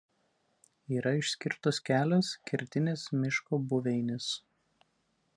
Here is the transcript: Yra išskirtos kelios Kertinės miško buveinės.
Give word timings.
Yra 0.93 1.11
išskirtos 1.17 1.79
kelios 1.89 2.31
Kertinės 2.51 3.03
miško 3.25 3.59
buveinės. 3.73 4.31